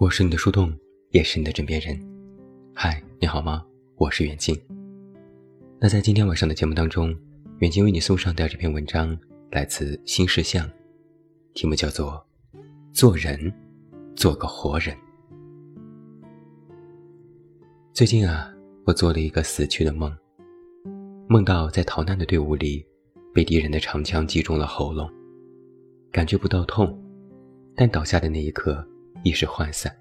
[0.00, 0.72] 我是你的树洞，
[1.10, 1.94] 也是你的枕边人。
[2.74, 3.62] 嗨，你好吗？
[3.96, 4.58] 我是远近。
[5.78, 7.14] 那在今天晚上的节目当中，
[7.58, 9.14] 远近为你送上的这篇文章
[9.50, 10.66] 来自新事项，
[11.52, 12.12] 题目叫做
[12.94, 13.52] 《做人，
[14.16, 14.96] 做个活人》。
[17.92, 18.50] 最近啊，
[18.86, 20.10] 我做了一个死去的梦，
[21.28, 22.82] 梦到在逃难的队伍里，
[23.34, 25.10] 被敌人的长枪击中了喉咙，
[26.10, 26.98] 感觉不到痛，
[27.76, 28.82] 但倒下的那一刻。
[29.22, 29.94] 意识涣散，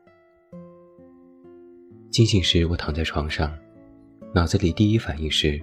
[2.10, 3.54] 惊醒时，我躺在床上，
[4.34, 5.62] 脑子里第一反应是：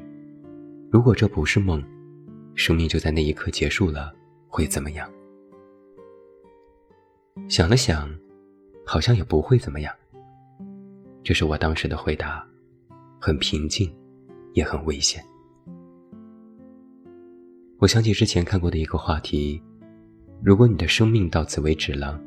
[0.91, 1.83] 如果这不是梦，
[2.55, 4.13] 生命就在那一刻结束了，
[4.47, 5.11] 会怎么样？
[7.49, 8.15] 想了想，
[8.85, 9.95] 好像也不会怎么样。
[11.25, 12.47] 这是我当时的回答，
[13.19, 13.91] 很平静，
[14.53, 15.25] 也很危险。
[17.79, 19.63] 我想起之前看过的一个话题：
[20.43, 22.23] 如果你的生命到此为止了。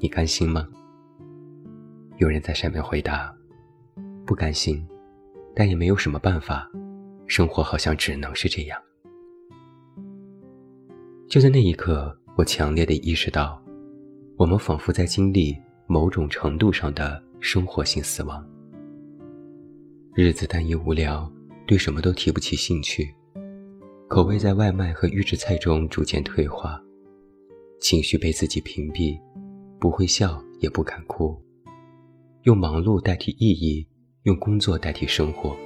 [0.00, 0.68] 你甘心吗？
[2.18, 3.36] 有人在上面回答
[4.24, 4.86] ：“不甘心，
[5.56, 6.70] 但也没有什么办法，
[7.26, 8.80] 生活好像只能是这样。”
[11.28, 13.60] 就在那一刻，我强烈的意识到，
[14.36, 15.56] 我们仿佛在经历
[15.88, 18.48] 某种程度上的生活性死亡。
[20.14, 21.28] 日子单一无聊，
[21.66, 23.12] 对什么都提不起兴趣，
[24.06, 26.80] 口味在外卖和预制菜中逐渐退化，
[27.80, 29.18] 情绪被自己屏蔽。
[29.78, 31.40] 不会笑，也不敢哭，
[32.42, 33.86] 用忙碌代替意义，
[34.24, 35.56] 用工作代替生活。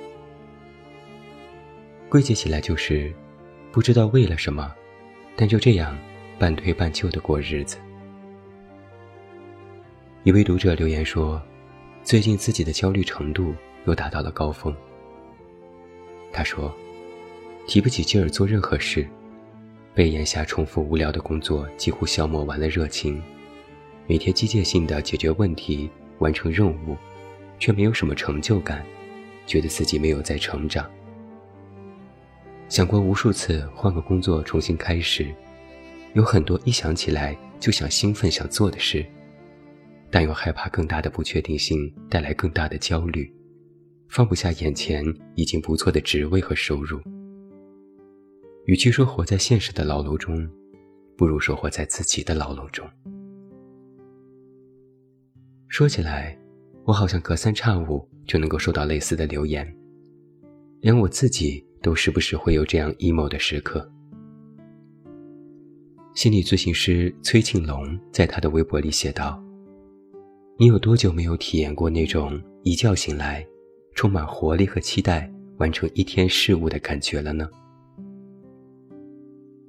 [2.11, 3.11] 归结起来就是，
[3.71, 4.71] 不知道为了什么，
[5.35, 5.97] 但就这样
[6.39, 7.79] 半推半就的过日子。
[10.25, 11.41] 一位读者留言说，
[12.03, 13.55] 最近自己的焦虑程度
[13.87, 14.77] 又达到了高峰。
[16.31, 16.71] 他说，
[17.67, 19.09] 提不起劲儿做任何事，
[19.95, 23.23] 被眼下重复无聊的工作几乎消磨完了热情。
[24.07, 25.89] 每天机械性的解决问题、
[26.19, 26.97] 完成任务，
[27.59, 28.85] 却没有什么成就感，
[29.47, 30.91] 觉得自己没有在成长。
[32.69, 35.33] 想过无数次换个工作重新开始，
[36.15, 39.05] 有很多一想起来就想兴奋想做的事，
[40.11, 43.33] 但又害怕更大的不确定性带来更大的焦虑，
[44.09, 47.01] 放不下眼前已经不错的职位和收入。
[48.65, 50.49] 与其说活在现实的牢笼中，
[51.17, 52.89] 不如说活在自己的牢笼中。
[55.73, 56.39] 说起来，
[56.85, 59.67] 我好像隔三差五就能够收到类似的留言，
[60.83, 63.91] 连我自己都时不时会有这样 emo 的时刻。
[66.15, 69.43] 心理咨询师崔庆龙在他的微博里写道
[70.61, 73.43] ：“你有多久没有体验过那种一觉醒来，
[73.95, 77.49] 充满活力和期待完成一天事物的感觉了呢？”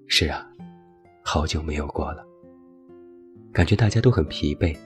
[0.08, 0.46] 是啊，
[1.24, 2.28] 好久没有过了，
[3.53, 4.78] 感觉大家都很疲惫。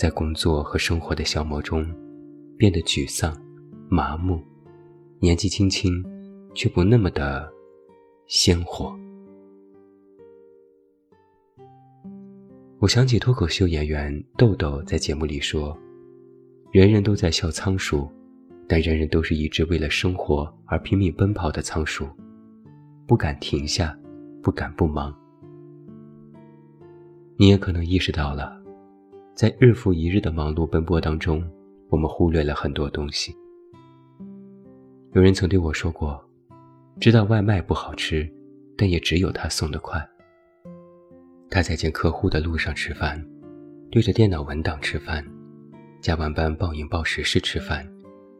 [0.00, 1.84] 在工作和生活的消磨中，
[2.56, 3.36] 变得沮丧、
[3.90, 4.42] 麻木，
[5.18, 6.02] 年纪轻轻，
[6.54, 7.46] 却不那么的
[8.26, 8.98] 鲜活。
[12.78, 15.76] 我想起脱口秀演员豆豆在节目里说
[16.72, 18.10] ：“人人都在笑仓鼠，
[18.66, 22.08] 但人人都是一只为了生活而拼命奔跑的仓鼠，
[23.06, 23.94] 不敢停下，
[24.42, 25.14] 不敢不忙。”
[27.36, 28.59] 你也可能意识到了。
[29.40, 31.42] 在日复一日的忙碌奔波当中，
[31.88, 33.34] 我们忽略了很多东西。
[35.14, 36.22] 有人曾对我说过
[37.00, 38.30] ：“知道外卖不好吃，
[38.76, 39.98] 但也只有他送的快。”
[41.48, 43.18] 他在见客户的路上吃饭，
[43.90, 45.26] 对着电脑文档吃饭，
[46.02, 47.90] 加完班暴饮暴食式吃饭，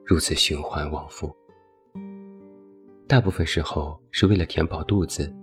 [0.05, 1.35] 如此循环往复。
[3.09, 5.35] 大部分时候是为了填饱肚子，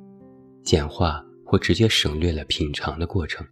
[0.62, 3.44] 简化或直接省略了品尝的过程。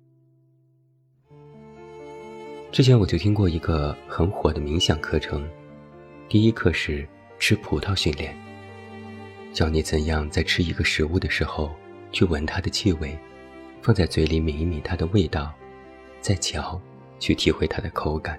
[2.75, 5.47] 之前我就听过一个很火的冥想课程，
[6.27, 7.07] 第一课是
[7.39, 8.35] 吃葡萄训练，
[9.53, 11.73] 教你怎样在吃一个食物的时候
[12.11, 13.17] 去闻它的气味，
[13.81, 15.53] 放在嘴里抿一抿它的味道，
[16.19, 16.77] 再嚼，
[17.17, 18.37] 去体会它的口感。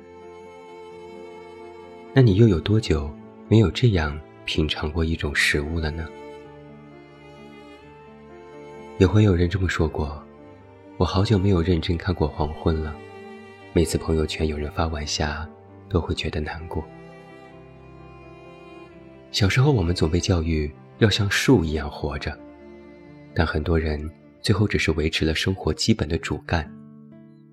[2.12, 3.10] 那你又有多久
[3.48, 6.06] 没有这样品尝过一种食物了呢？
[8.98, 10.22] 也会有人这么说过，
[10.98, 12.94] 我好久没有认真看过黄昏了。
[13.76, 15.46] 每次朋友圈有人发晚霞，
[15.86, 16.82] 都会觉得难过。
[19.30, 22.34] 小时候，我们总被教育要像树一样活着，
[23.34, 26.66] 但很多人最后只是维持了生活基本的主干，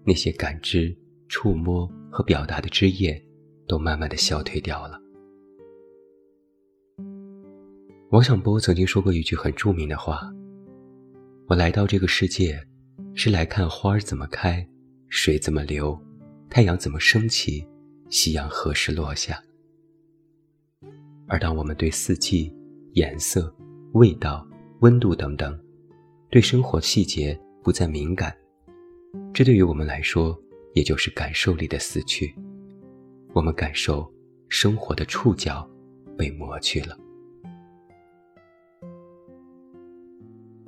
[0.06, 0.96] 那些感知、
[1.28, 3.22] 触摸和表达的枝叶，
[3.68, 4.98] 都慢慢的消退掉了。
[8.12, 10.32] 王小波曾经说过一句很著名的话
[11.50, 12.58] ：“我来到这个世界，
[13.14, 14.66] 是来看花儿怎么开，
[15.10, 16.02] 水怎么流。”
[16.54, 17.68] 太阳怎么升起，
[18.12, 19.44] 夕阳何时落下。
[21.28, 22.56] 而当我们对四季、
[22.92, 23.52] 颜色、
[23.94, 24.48] 味道、
[24.82, 25.60] 温度等等，
[26.30, 28.32] 对生活细节不再敏感，
[29.34, 30.40] 这对于我们来说，
[30.76, 32.32] 也就是感受力的死去。
[33.34, 34.08] 我们感受
[34.48, 35.68] 生活的触角
[36.16, 36.96] 被磨去了。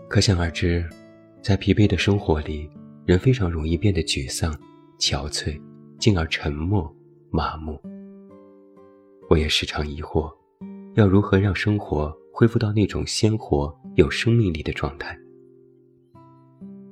[0.10, 0.84] 可想而知，
[1.44, 2.68] 在疲惫的生活里，
[3.06, 4.52] 人非常容易变得沮丧、
[4.98, 5.62] 憔悴，
[5.98, 6.94] 进而沉默、
[7.30, 7.80] 麻木。
[9.30, 10.32] 我也时常疑惑，
[10.96, 15.18] 要如何让生活恢复到那种鲜活、有生命力的状态？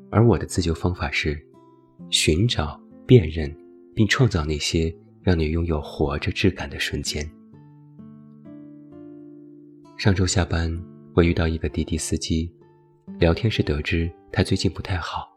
[0.09, 1.39] 而我的自救方法是：
[2.09, 3.55] 寻找、辨认，
[3.95, 7.27] 并创造那些让你拥有活着质感的瞬间。
[9.97, 10.71] 上周下班，
[11.13, 12.51] 我遇到一个滴滴司机。
[13.19, 15.29] 聊天时得知他最近不太好。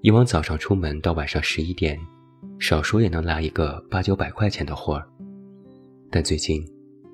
[0.00, 1.98] 以往早上出门到晚上十一点，
[2.58, 5.08] 少说也能拉一个八九百块钱的活儿，
[6.10, 6.64] 但最近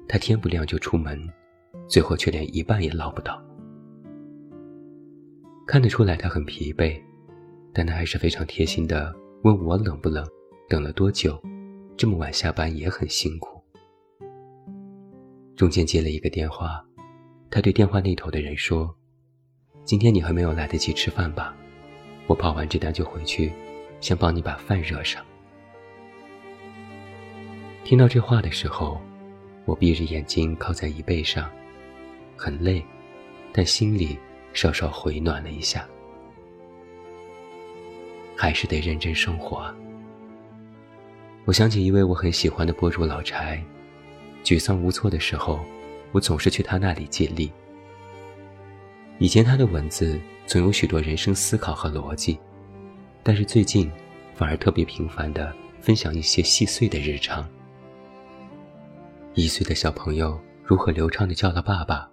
[0.09, 1.21] 他天不亮就出门，
[1.89, 3.43] 最后却连一半也捞不到。
[5.67, 7.01] 看得出来他很疲惫，
[7.73, 10.27] 但他还是非常贴心的问我冷不冷，
[10.69, 11.41] 等了多久，
[11.97, 13.63] 这么晚下班也很辛苦。
[15.57, 16.85] 中间接了一个电话，
[17.51, 18.95] 他对电话那头的人说。
[19.85, 21.55] 今天你还没有来得及吃饭吧？
[22.27, 23.53] 我跑完这单就回去，
[24.01, 25.23] 先帮你把饭热上。
[27.85, 28.99] 听到这话的时候，
[29.67, 31.51] 我闭着眼睛靠在椅背上，
[32.35, 32.83] 很累，
[33.53, 34.19] 但心里
[34.55, 35.87] 稍稍回暖了一下。
[38.35, 39.73] 还是得认真生活！
[41.45, 43.63] 我想起一位我很喜欢的博主老柴，
[44.43, 45.61] 沮丧无措的时候，
[46.11, 47.53] 我总是去他那里借力。
[49.19, 52.39] 以前他的文字总有许多人生思考和逻辑，
[53.23, 53.93] 但是最近
[54.35, 57.47] 反而特别频繁地分享一些细碎的日常。
[59.37, 62.09] 一岁的小朋友如何流畅地叫了爸爸，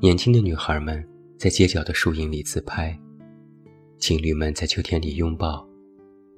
[0.00, 1.04] 年轻的女孩们
[1.36, 2.96] 在街角的树荫里自拍，
[3.98, 5.68] 情侣们在秋天里拥抱，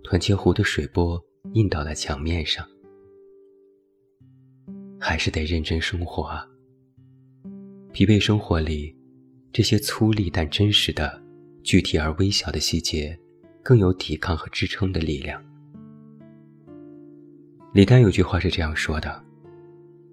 [0.02, 1.22] 团结湖的水波
[1.52, 2.66] 印到了墙面上。
[4.98, 6.48] 还是得认真生活啊！
[7.92, 8.96] 疲惫生活里。
[9.52, 11.22] 这些粗粝但真实的、
[11.62, 13.18] 具体而微小的细节，
[13.62, 15.44] 更有抵抗和支撑的力量。
[17.74, 19.22] 李诞有句话是这样说的：“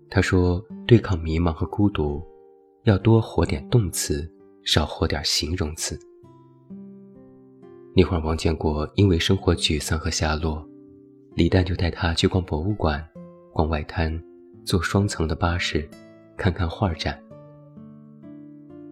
[0.10, 2.20] 他说，对抗迷茫和孤独，
[2.84, 4.28] 要多活点动词，
[4.64, 6.00] 少活点形容词。”
[7.96, 10.68] 那会儿，王建国因为生活沮丧和下落，
[11.36, 13.08] 李诞就带他去逛博物馆、
[13.54, 14.20] 逛外滩、
[14.66, 15.88] 坐双层的巴士、
[16.36, 17.22] 看看画展。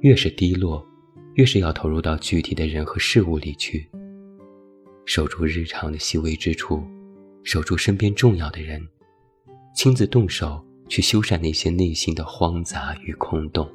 [0.02, 0.86] 越是低落，
[1.34, 3.90] 越是要投入到具体的人和事物里去，
[5.06, 6.84] 守住日常的细微之处，
[7.44, 8.80] 守住身边重要的人，
[9.74, 13.69] 亲自动手去修缮那些内心的荒杂与空洞。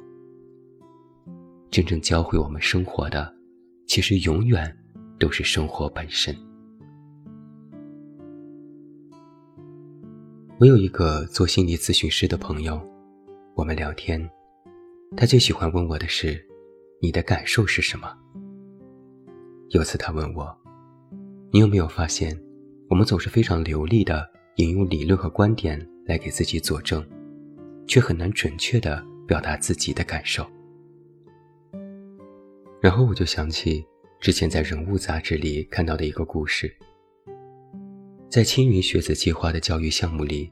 [1.71, 3.33] 真正教会我们生活的，
[3.87, 4.75] 其实永远
[5.19, 6.35] 都是生活本身。
[10.59, 12.79] 我有一个做心理咨询师的朋友，
[13.55, 14.29] 我们聊天。
[15.17, 16.43] 他最喜欢问我的是
[17.01, 18.15] ：“你的感受是什么？”
[19.69, 20.55] 有次他问我
[21.51, 22.39] ：“你有没有发现，
[22.89, 24.27] 我们总是非常流利地
[24.57, 27.05] 引用理论和观点来给自己佐证，
[27.87, 30.45] 却很难准确地表达自己的感受？”
[32.81, 33.85] 然后我就想起
[34.19, 36.75] 之前在《人物》杂志里看到的一个故事，
[38.29, 40.51] 在青云学子计划的教育项目里，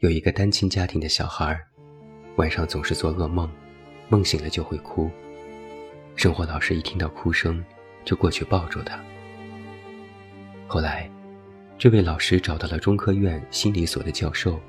[0.00, 1.58] 有一个单亲家庭的小孩，
[2.36, 3.50] 晚上总是做噩梦。
[4.12, 5.08] 梦醒了就会哭，
[6.16, 7.64] 生活老师一听到哭声，
[8.04, 9.00] 就过去抱住他。
[10.66, 11.08] 后来，
[11.78, 14.60] 这位老师找到了中科院心理所的教授，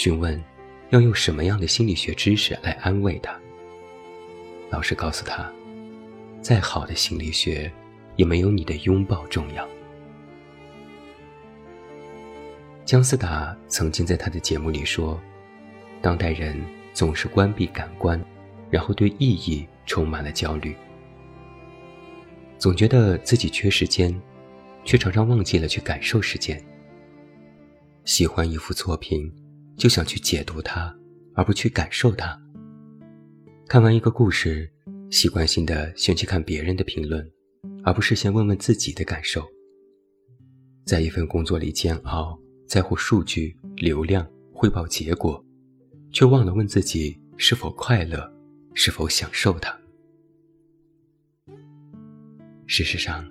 [0.00, 0.42] 询问
[0.88, 3.38] 要用什么样的心理学知识来安慰他。
[4.70, 5.52] 老师告诉他，
[6.40, 7.70] 再好的心理学，
[8.16, 9.68] 也没有你的拥抱重要。
[12.86, 15.20] 姜思达曾经在他的节目里说，
[16.00, 16.58] 当代人
[16.94, 18.18] 总是关闭感官。
[18.70, 20.74] 然后对意义充满了焦虑，
[22.56, 24.18] 总觉得自己缺时间，
[24.84, 26.62] 却常常忘记了去感受时间。
[28.04, 29.28] 喜欢一幅作品，
[29.80, 30.94] 就想去解读它，
[31.34, 32.38] 而不去感受它。
[33.66, 34.70] 看完一个故事，
[35.10, 37.26] 习惯性的先去看别人的评论，
[37.82, 39.42] 而不是先问问自己的感受。
[40.84, 45.42] 在一份工作里煎熬，在乎数据、流量、汇报结果，
[46.12, 48.30] 却忘了问自己是否快乐。
[48.72, 49.76] 是否享受它？
[52.66, 53.28] 事实上，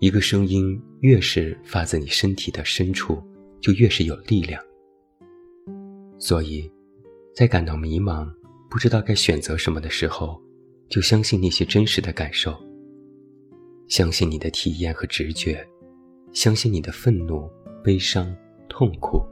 [0.00, 3.22] 一个声音越是发自你身体的深处，
[3.60, 4.60] 就越是有力量。
[6.18, 6.70] 所以，
[7.34, 8.28] 在感到迷茫、
[8.68, 10.40] 不知道该选择什么的时候，
[10.88, 12.54] 就相信那些真实的感受，
[13.88, 15.66] 相信你的体验和直觉，
[16.32, 17.48] 相信你的愤怒、
[17.82, 18.34] 悲伤、
[18.68, 19.22] 痛苦，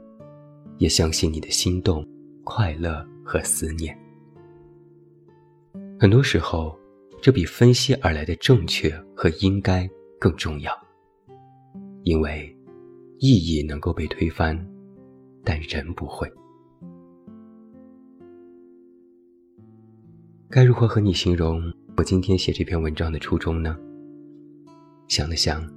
[0.77, 2.07] 也相信你的心动、
[2.43, 3.97] 快乐和思念。
[5.99, 6.77] 很多时候，
[7.21, 9.89] 这比分析而来的正确和应该。
[10.19, 10.73] 更重要，
[12.01, 12.51] 因为
[13.19, 14.57] 意义能够被推翻，
[15.43, 16.27] 但人不会。
[20.49, 21.61] 该如何和你形容
[21.97, 23.77] 我今天写这篇文章的初衷呢？
[25.09, 25.67] 想了想，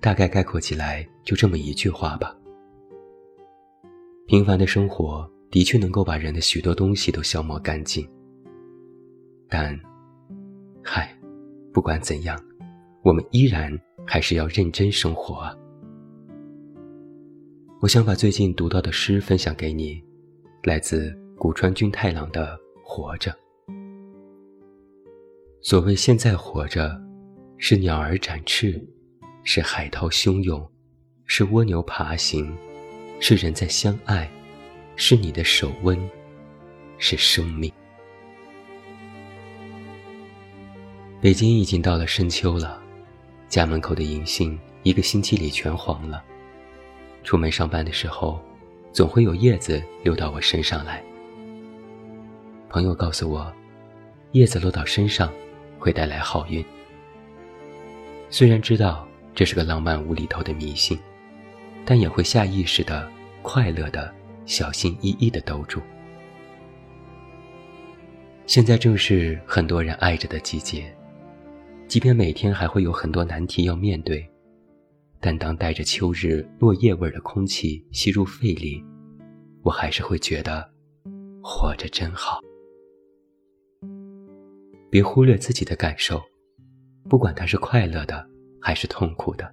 [0.00, 2.36] 大概概括起来就这么一句话吧：
[4.26, 8.04] 平凡的生活的确能够把人的许多东西都消磨干净，
[9.48, 9.78] 但，
[10.82, 11.16] 嗨，
[11.72, 12.36] 不管怎样。
[13.02, 13.72] 我们依然
[14.04, 15.56] 还是要认真生活啊！
[17.80, 20.02] 我想把最近读到的诗分享给你，
[20.64, 23.30] 来自古川君太郎的《活着》。
[25.62, 26.98] 所谓现在活着，
[27.58, 28.82] 是鸟儿展翅，
[29.44, 30.66] 是海涛汹涌，
[31.26, 32.50] 是蜗牛爬行，
[33.20, 34.26] 是人在相爱，
[34.96, 35.98] 是你的手温，
[36.96, 37.70] 是生命。
[41.20, 42.80] 北京已经到了深秋了。
[43.46, 46.24] 家门口的银杏一个星期里全黄了。
[47.22, 48.40] 出门上班的时候，
[48.92, 51.04] 总会有叶子溜到我身上来。
[52.70, 53.52] 朋友告诉我，
[54.32, 55.30] 叶子落到身上
[55.80, 56.64] 会带来好运。
[58.28, 60.96] 虽然知道这是个浪漫无厘头的迷信，
[61.84, 63.10] 但也会下意识的、
[63.42, 64.14] 快乐的、
[64.46, 65.80] 小心翼翼的兜住。
[68.46, 70.94] 现在正是很多人爱着的季节。
[71.88, 74.24] 即便每天还会有很多难题要面对，
[75.18, 78.84] 但当带着秋日落叶味的空气吸入肺里，
[79.62, 80.70] 我还是会觉得
[81.42, 82.40] 活着真好。
[84.90, 86.20] 别忽略自己的感受，
[87.08, 88.28] 不管它是快乐的
[88.60, 89.48] 还是痛苦的，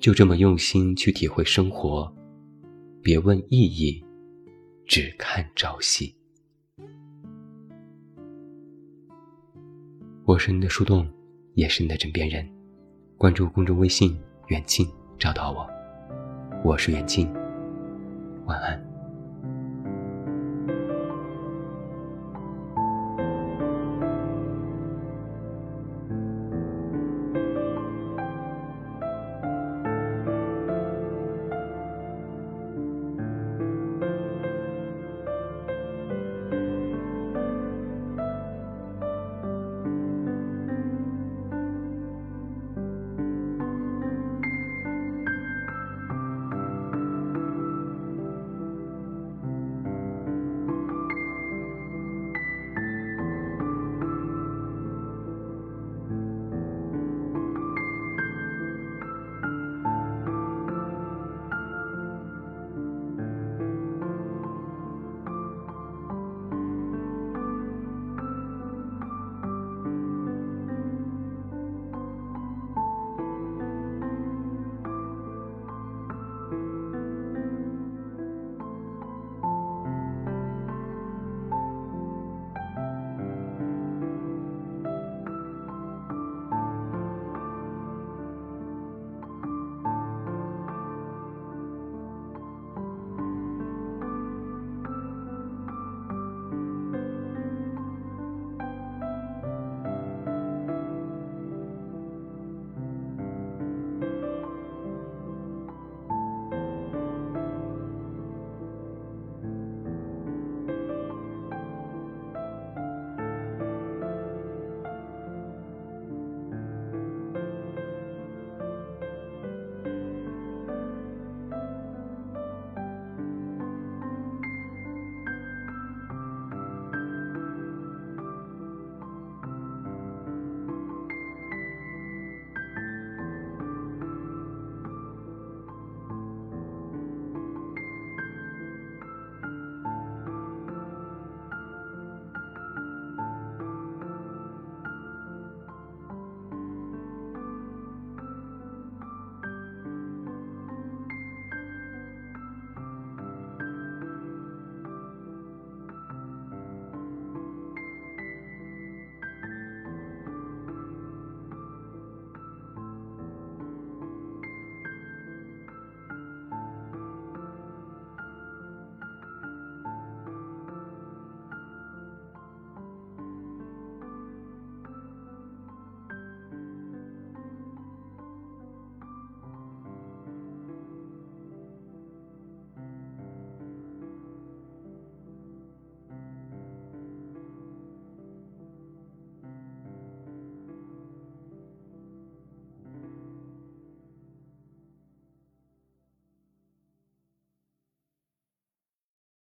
[0.00, 2.12] 就这么用心去体会生活，
[3.00, 4.04] 别问意义，
[4.86, 6.12] 只看朝夕。
[10.24, 11.08] 我是你的树洞，
[11.54, 12.44] 也是你的枕边人。
[13.16, 14.84] 关注公众微信“远近”，
[15.16, 15.64] 找到我。
[16.64, 17.32] 我是远近，
[18.46, 18.91] 晚安。